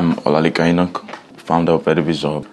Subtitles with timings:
[0.00, 1.04] I'm Olalika Enoch,
[1.36, 2.48] founder of Edivisorb.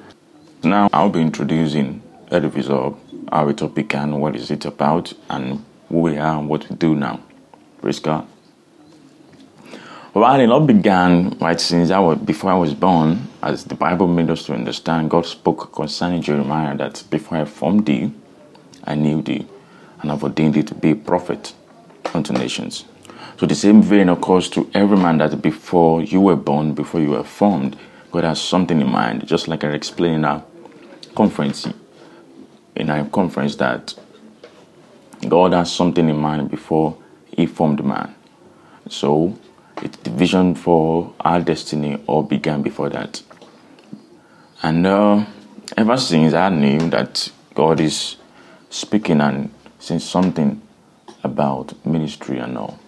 [0.65, 2.97] Now I'll be introducing Edivisorb,
[3.31, 6.93] our topic and what is it about, and who we are and what we do
[6.93, 7.21] now.
[7.81, 8.27] Praise God.
[10.13, 14.09] Well, it all began right since I was before I was born, as the Bible
[14.09, 15.09] made us to understand.
[15.09, 18.11] God spoke concerning Jeremiah that before I formed thee,
[18.83, 19.47] I knew thee,
[20.01, 21.53] and I've ordained thee to be a prophet
[22.13, 22.83] unto nations.
[23.37, 27.11] So the same vein occurs to every man that before you were born, before you
[27.11, 27.77] were formed,
[28.11, 29.27] God has something in mind.
[29.27, 30.43] Just like I explained in our
[31.15, 31.67] conference,
[32.75, 33.93] in our conference that
[35.27, 38.15] God has something in mind before He formed man.
[38.89, 39.37] So
[39.75, 43.21] the vision for our destiny all began before that.
[44.63, 45.25] And uh,
[45.75, 48.15] ever since I knew that God is
[48.71, 50.59] speaking and saying something
[51.23, 52.79] about ministry and all.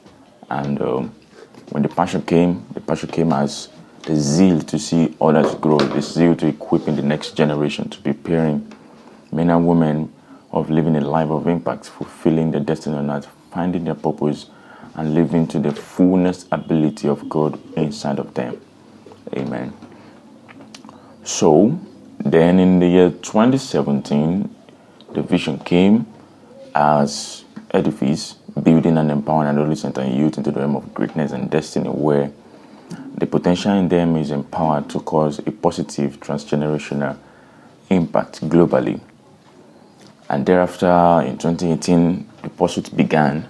[0.49, 1.15] And um,
[1.69, 3.69] when the passion came, the passion came as
[4.03, 8.13] the zeal to see others grow, the zeal to equipping the next generation, to be
[8.13, 8.71] preparing
[9.31, 10.11] men and women
[10.51, 14.47] of living a life of impact, fulfilling their destiny on earth, finding their purpose,
[14.95, 18.59] and living to the fullness ability of God inside of them.
[19.35, 19.73] Amen.
[21.23, 21.79] So,
[22.19, 24.55] then in the year 2017,
[25.13, 26.07] the vision came
[26.73, 31.89] as edifice building and empowering adolescents and youth into the realm of greatness and destiny
[31.89, 32.31] where
[33.15, 37.17] the potential in them is empowered to cause a positive transgenerational
[37.89, 38.99] impact globally.
[40.29, 43.47] And thereafter, in 2018, the pursuit began.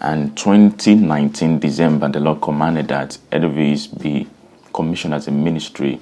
[0.00, 4.28] And 2019, December, the Lord commanded that Edelweiss be
[4.72, 6.00] commissioned as a ministry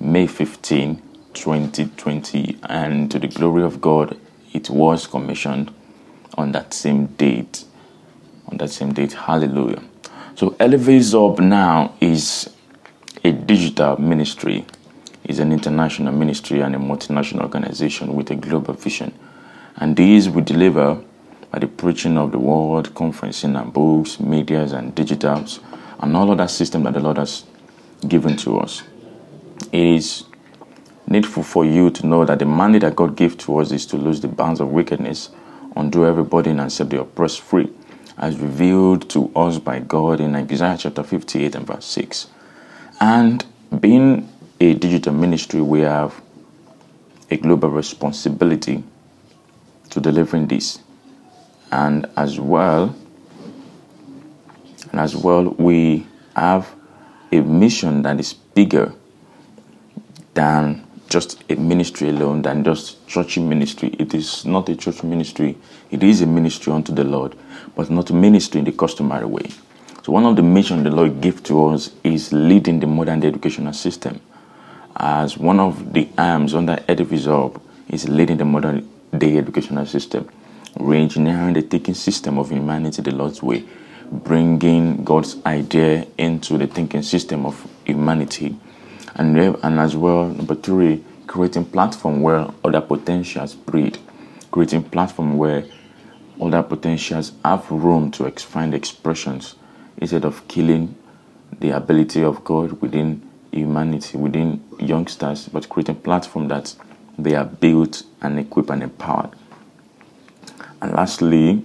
[0.00, 1.02] May 15,
[1.34, 2.58] 2020.
[2.64, 4.16] And to the glory of God,
[4.52, 5.72] it was commissioned
[6.38, 7.64] on that same date
[8.50, 9.12] on that same date.
[9.12, 9.82] Hallelujah.
[10.34, 12.50] So Elevate Up now is
[13.24, 14.64] a digital ministry,
[15.24, 19.12] is an international ministry and a multinational organization with a global vision.
[19.76, 21.02] And these we deliver
[21.50, 25.60] by the preaching of the word, conferencing and books, medias and digitals,
[26.00, 27.44] and all of that system that the Lord has
[28.06, 28.82] given to us.
[29.72, 30.24] It is
[31.06, 33.96] needful for you to know that the mandate that God gave to us is to
[33.96, 35.30] lose the bounds of wickedness,
[35.78, 37.70] undo every burden, and set the oppressed free
[38.18, 42.26] as revealed to us by God in Isaiah chapter 58 and verse 6.
[43.00, 43.44] And
[43.78, 44.28] being
[44.60, 46.20] a digital ministry, we have
[47.30, 48.82] a global responsibility
[49.90, 50.80] to delivering this.
[51.70, 52.96] And as well,
[54.90, 56.74] and as well, we have
[57.30, 58.94] a mission that is bigger
[60.34, 63.94] than just a ministry alone, than just church ministry.
[63.98, 65.56] It is not a church ministry,
[65.90, 67.34] it is a ministry unto the Lord,
[67.74, 69.48] but not ministry in the customary way.
[70.02, 73.28] So, one of the missions the Lord gave to us is leading the modern day
[73.28, 74.20] educational system.
[74.96, 80.28] As one of the arms under Edivisorb is leading the modern day educational system,
[80.78, 83.64] re-engineering the thinking system of humanity the Lord's way,
[84.10, 88.56] bringing God's idea into the thinking system of humanity
[89.18, 93.98] and, and as well, number three, creating platform where other potentials breed,
[94.50, 95.64] creating platform where
[96.40, 99.56] other potentials have room to find expressions
[99.96, 100.94] instead of killing
[101.58, 106.74] the ability of God within humanity, within youngsters, but creating platform that
[107.18, 109.30] they are built and equipped and empowered.
[110.80, 111.64] And lastly,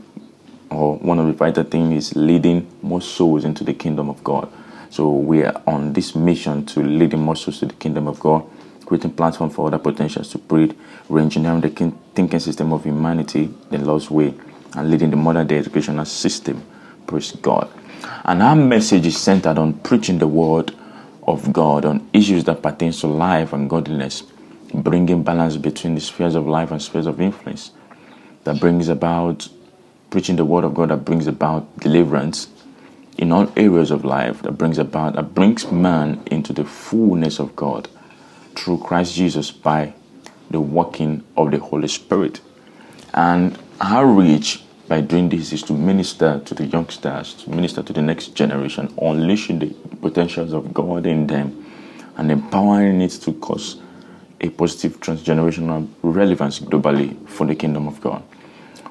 [0.71, 4.51] or one of the vital things is leading more souls into the kingdom of God.
[4.93, 8.45] So we are on this mission to lead the souls to the kingdom of God,
[8.85, 10.77] creating platform for other potentials to breed,
[11.09, 14.35] re-engineering the thinking system of humanity the Lord's way,
[14.75, 16.63] and leading the modern day educational system.
[17.07, 17.71] Praise God.
[18.23, 20.75] And our message is centered on preaching the word
[21.25, 24.21] of God on issues that pertain to life and godliness,
[24.75, 27.71] bringing balance between the spheres of life and spheres of influence.
[28.43, 29.49] That brings about
[30.11, 32.47] preaching the word of God that brings about deliverance
[33.17, 37.55] in all areas of life that brings about that brings man into the fullness of
[37.55, 37.87] God
[38.55, 39.93] through Christ Jesus by
[40.49, 42.41] the working of the Holy Spirit.
[43.13, 47.93] And our reach by doing this is to minister to the youngsters, to minister to
[47.93, 51.65] the next generation, unleashing the potentials of God in them
[52.17, 53.77] and empowering it to cause
[54.41, 58.23] a positive transgenerational relevance globally for the kingdom of God.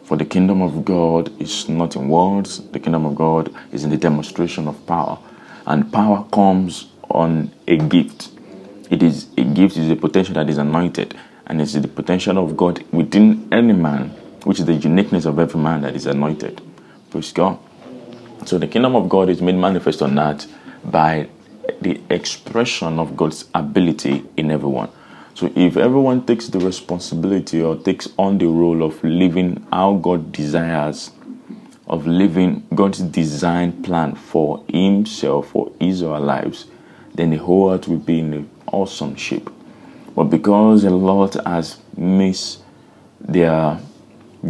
[0.04, 3.90] For the kingdom of God is not in words, the kingdom of God is in
[3.90, 5.18] the demonstration of power.
[5.66, 8.30] And power comes on a gift.
[8.90, 11.14] It is a gift, is a potential that is anointed,
[11.46, 14.10] and it's the potential of God within any man,
[14.44, 16.60] which is the uniqueness of every man that is anointed.
[17.10, 17.58] Praise God.
[18.44, 20.46] So the kingdom of God is made manifest on that
[20.84, 21.28] by
[21.80, 24.90] the expression of God's ability in everyone.
[25.34, 30.30] So if everyone takes the responsibility or takes on the role of living how God
[30.30, 31.10] desires,
[31.86, 36.66] of living God's design plan for Himself, for his or lives,
[37.14, 39.50] then the whole earth will be in an awesome shape.
[40.14, 42.62] But because a lot has missed
[43.20, 43.80] their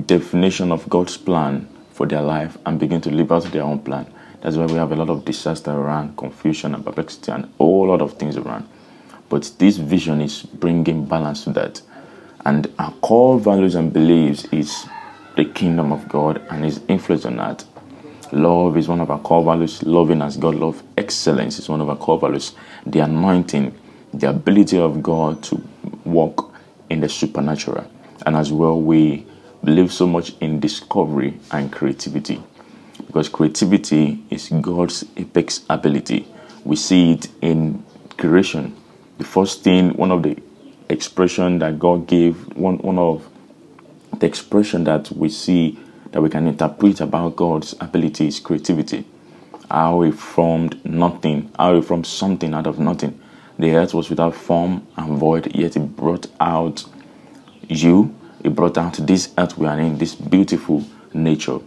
[0.06, 4.12] definition of God's plan for their life and begin to live out their own plan,
[4.40, 7.86] that's why we have a lot of disaster around, confusion and perplexity, and a whole
[7.88, 8.68] lot of things around.
[9.32, 11.80] But this vision is bringing balance to that.
[12.44, 14.86] And our core values and beliefs is
[15.38, 17.64] the kingdom of God and His influence on that.
[18.30, 19.82] Love is one of our core values.
[19.84, 20.82] Loving as God love.
[20.98, 22.54] Excellence is one of our core values.
[22.84, 23.74] The anointing,
[24.12, 25.62] the ability of God to
[26.04, 26.54] walk
[26.90, 27.90] in the supernatural.
[28.26, 29.24] And as well, we
[29.64, 32.42] believe so much in discovery and creativity.
[33.06, 36.28] Because creativity is God's apex ability.
[36.64, 37.82] We see it in
[38.18, 38.76] creation
[39.22, 40.36] the first thing, one of the
[40.88, 43.28] expression that God gave, one, one of
[44.18, 45.78] the expression that we see
[46.10, 49.04] that we can interpret about God's ability is creativity.
[49.70, 53.20] How He formed nothing, how He formed something out of nothing.
[53.60, 56.84] The earth was without form and void, yet He brought out
[57.68, 58.12] you.
[58.42, 60.84] He brought out this earth we are in, this beautiful
[61.14, 61.60] nature,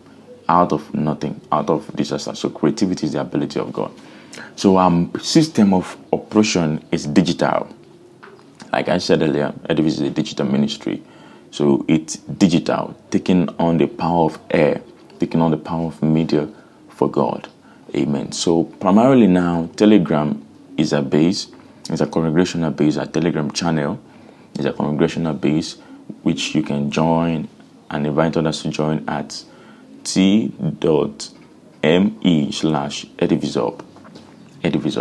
[0.50, 2.36] out of nothing, out of disaster.
[2.36, 3.94] So creativity is the ability of God.
[4.56, 7.68] So um system of operation is digital.
[8.72, 11.02] Like I said earlier, Edifice is a digital ministry.
[11.52, 14.82] So it's digital, taking on the power of air,
[15.20, 16.50] taking on the power of media
[16.90, 17.48] for God.
[17.96, 18.34] Amen.
[18.34, 20.46] So primarily now, Telegram
[20.78, 21.48] is a base,
[21.90, 24.00] it's a congregational base, a Telegram channel
[24.60, 25.78] is a congregational base
[26.24, 27.48] which you can join
[27.90, 29.44] and invite others to join at
[30.04, 30.52] t.me
[32.52, 33.58] slash edifice
[34.66, 34.98] Edifice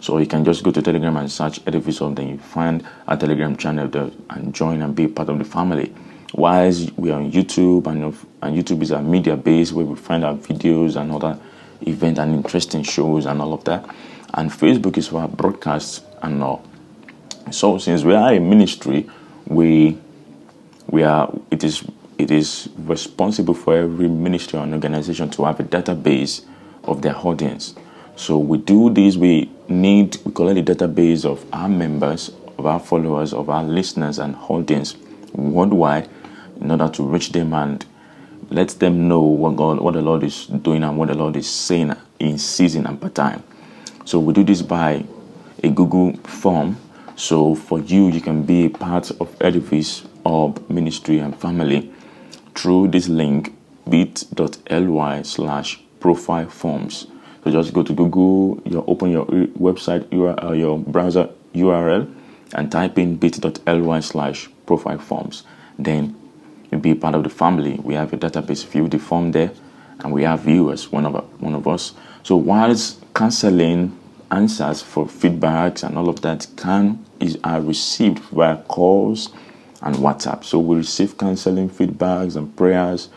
[0.00, 3.56] So you can just go to Telegram and search Edifice then you find a Telegram
[3.56, 5.92] channel there and join and be part of the family.
[6.34, 8.04] Whilst we are on YouTube, and,
[8.42, 11.38] and YouTube is a media base where we find our videos and other
[11.82, 13.84] events and interesting shows and all of that.
[14.34, 16.64] And Facebook is for our broadcasts and all.
[17.50, 19.10] So since we are a ministry,
[19.46, 19.98] we
[20.88, 21.84] we are it is
[22.18, 26.44] it is responsible for every ministry and organization to have a database
[26.84, 27.74] of their audience.
[28.16, 32.78] So we do this, we need, we collect a database of our members, of our
[32.78, 34.96] followers, of our listeners and audience
[35.32, 36.08] worldwide
[36.60, 37.84] in order to reach them and
[38.50, 41.48] let them know what God, what the Lord is doing and what the Lord is
[41.48, 43.42] saying in season and per time.
[44.04, 45.04] So we do this by
[45.62, 46.76] a Google form.
[47.16, 51.90] So for you, you can be a part of Edifice of Ministry and Family
[52.54, 53.56] through this link
[53.88, 57.06] bit.ly slash profile forms.
[57.44, 62.12] So just go to Google, you open your website, uh, your browser URL,
[62.54, 65.42] and type in bit.ly slash profile forms.
[65.78, 66.16] Then
[66.70, 67.80] you'll be part of the family.
[67.82, 69.50] We have a database, view the form there,
[70.00, 71.94] and we have viewers, one of one of us.
[72.22, 73.98] So whilst counseling
[74.30, 79.30] answers for feedbacks and all of that can is are received via calls
[79.82, 80.44] and WhatsApp.
[80.44, 83.08] So we receive counseling feedbacks and prayers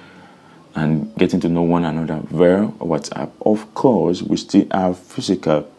[0.76, 3.32] and getting to know one another via WhatsApp.
[3.46, 5.70] Of course, we still have physical,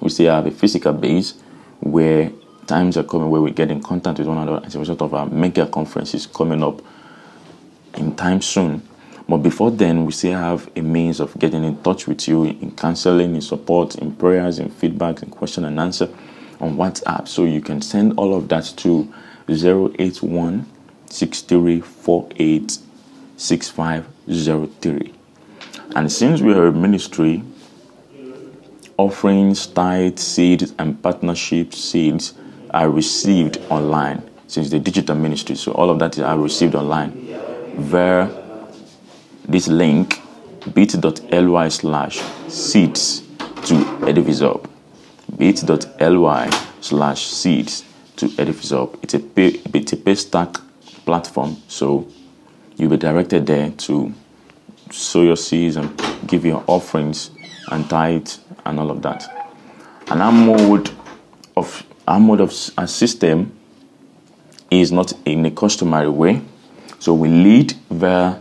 [0.00, 1.34] we still have a physical base
[1.80, 2.32] where
[2.66, 5.12] times are coming where we get in contact with one another as a result of
[5.12, 6.80] our mega conferences coming up
[7.96, 8.82] in time soon.
[9.28, 12.72] But before then, we still have a means of getting in touch with you in
[12.72, 16.08] counseling, in support, in prayers, in feedback, in question and answer
[16.60, 17.28] on WhatsApp.
[17.28, 19.12] So you can send all of that to
[19.48, 20.66] 081
[21.06, 22.78] 6348
[23.40, 25.14] 6503.
[25.96, 27.42] And since we are a ministry,
[28.98, 32.34] offerings, tithes, seeds, and partnership seeds
[32.70, 35.56] are received online since the digital ministry.
[35.56, 37.12] So all of that are received online
[37.78, 38.28] via
[39.48, 40.20] this link
[40.74, 43.22] bit.ly slash seeds
[43.64, 44.68] to edifice up
[45.38, 46.50] bit.ly
[46.82, 47.84] slash seeds
[48.16, 50.60] to edifice up it's a pay, it's a Paystack
[51.06, 52.06] platform so
[52.80, 54.12] you'll be directed there to
[54.90, 57.30] sow your seeds and give your offerings
[57.70, 58.30] and tithe
[58.64, 59.28] and all of that.
[60.08, 60.90] And our mode
[61.56, 63.56] of our mode of a system
[64.70, 66.40] is not in a customary way.
[66.98, 68.40] So we lead via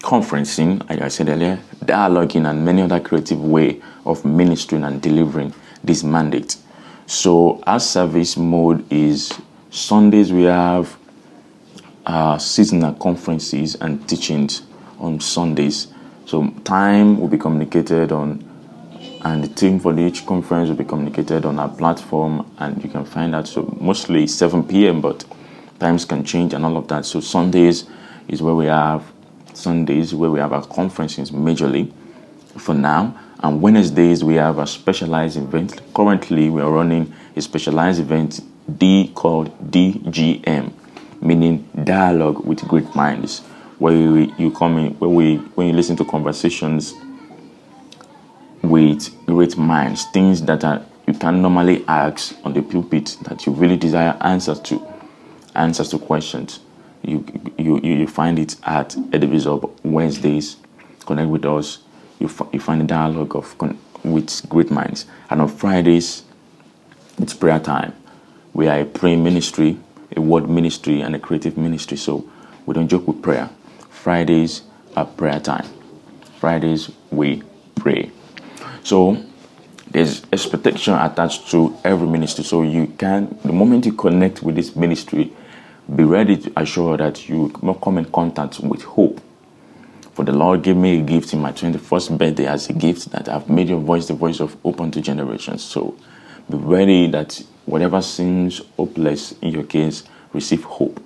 [0.00, 5.54] conferencing, like I said earlier, dialoguing, and many other creative way of ministering and delivering
[5.84, 6.56] this mandate.
[7.06, 9.32] So our service mode is
[9.70, 10.96] Sundays we have
[12.10, 14.62] uh, seasonal conferences and teachings
[14.98, 15.86] on Sundays.
[16.26, 18.44] So time will be communicated on
[19.22, 23.04] and the theme for each conference will be communicated on our platform and you can
[23.04, 25.24] find that so mostly 7 p.m but
[25.78, 27.06] times can change and all of that.
[27.06, 27.86] So sundays
[28.26, 29.04] is where we have
[29.54, 31.92] sundays where we have our conferences majorly
[32.58, 33.16] for now.
[33.38, 35.80] And wednesdays we have a specialized event.
[35.94, 38.40] Currently we are running a specialized event
[38.78, 40.72] d called dgm
[41.20, 43.40] meaning dialogue with great minds
[43.78, 46.94] where you, you come in where we when you listen to conversations
[48.62, 53.52] with great minds, things that are you can normally ask on the pulpit that you
[53.52, 54.80] really desire answers to,
[55.56, 56.60] answers to questions.
[57.02, 57.24] You
[57.58, 60.56] you you find it at Edivisor Wednesdays.
[61.06, 61.78] Connect with us.
[62.20, 63.56] You, you find a dialogue of
[64.04, 65.06] with great minds.
[65.30, 66.22] And on Fridays,
[67.18, 67.94] it's prayer time.
[68.52, 69.78] We are a praying ministry,
[70.16, 71.96] a word ministry, and a creative ministry.
[71.96, 72.28] So
[72.66, 73.50] we don't joke with prayer.
[73.88, 74.62] Fridays
[74.96, 75.66] are prayer time.
[76.38, 77.42] Fridays we
[77.74, 78.10] pray.
[78.82, 79.22] So
[79.90, 82.44] there's expectation attached to every ministry.
[82.44, 85.32] So you can, the moment you connect with this ministry,
[85.94, 87.50] be ready to assure that you
[87.82, 89.20] come in contact with hope.
[90.12, 93.28] For the Lord gave me a gift in my 21st birthday as a gift that
[93.28, 95.62] I've made your voice the voice of open to generations.
[95.64, 95.96] So
[96.48, 101.02] be ready that whatever seems hopeless in your case, receive hope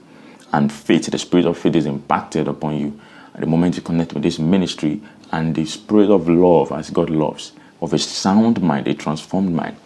[0.53, 1.07] and faith.
[1.07, 3.01] The spirit of faith is impacted upon you
[3.35, 5.01] at the moment you connect with this ministry
[5.33, 7.53] and the spirit of love as God loves
[7.83, 9.77] of a sound mind, a transformed mind,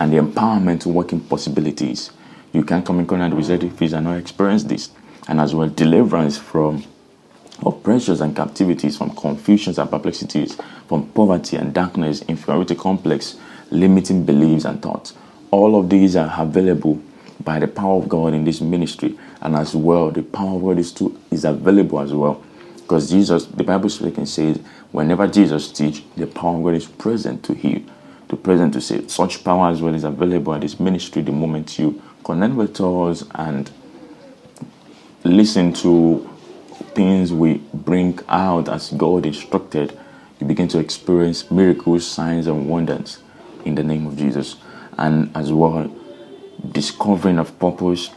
[0.00, 2.10] and the empowerment to work in possibilities.
[2.52, 4.90] You can come in contact with ZFIs and not experience this.
[5.28, 6.84] And as well, deliverance from
[7.64, 10.56] oppressions and captivities, from confusions and perplexities,
[10.88, 13.36] from poverty and darkness, inferiority complex,
[13.70, 15.14] limiting beliefs and thoughts.
[15.54, 17.00] All of these are available
[17.44, 19.16] by the power of God in this ministry.
[19.40, 22.42] And as well, the power of God is, too, is available as well.
[22.74, 24.58] Because Jesus, the Bible speaking says,
[24.90, 27.82] Whenever Jesus teach, the power of God is present to heal,
[28.30, 29.08] to present to save.
[29.08, 33.22] Such power as well is available at this ministry the moment you connect with us
[33.36, 33.70] and
[35.22, 36.28] listen to
[36.96, 39.96] things we bring out as God instructed.
[40.40, 43.20] You begin to experience miracles, signs, and wonders
[43.64, 44.56] in the name of Jesus.
[44.98, 45.90] And as well,
[46.70, 48.10] discovering of purpose,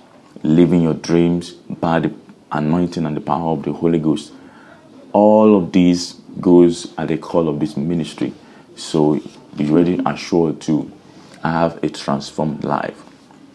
[0.43, 2.13] living your dreams by the
[2.51, 4.31] anointing and the power of the Holy Ghost.
[5.13, 8.33] All of these goes at the call of this ministry.
[8.75, 9.19] So
[9.55, 10.91] be ready and sure to
[11.43, 13.01] have a transformed life.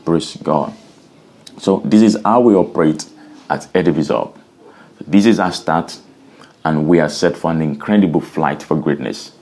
[0.04, 0.74] Praise God.
[1.58, 3.06] So this is how we operate
[3.48, 4.36] at Edivisor.
[5.06, 5.98] This is our start,
[6.64, 9.32] and we are set for an incredible flight for greatness.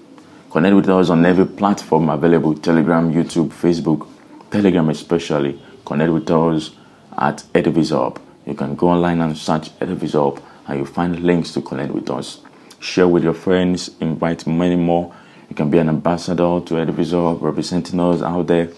[0.51, 4.09] Connect with us on every platform available Telegram, YouTube, Facebook,
[4.51, 5.61] Telegram especially.
[5.85, 6.71] Connect with us
[7.17, 8.17] at Edivisor.
[8.47, 12.41] You can go online and search Edivisor and you'll find links to connect with us
[12.81, 15.15] share with your friends, invite many more.
[15.49, 18.71] You can be an ambassador to Edivisor, representing us out there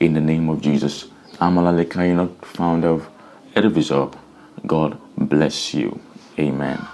[0.00, 1.06] in the name of Jesus.
[1.40, 3.08] I'm Alalekaino, founder of
[3.54, 4.14] Edivisor.
[4.66, 6.00] God bless you.
[6.38, 6.86] Amen.